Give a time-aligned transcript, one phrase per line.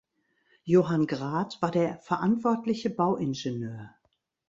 [0.63, 3.91] Johann Grad war der verantwortliche Bauingenieur.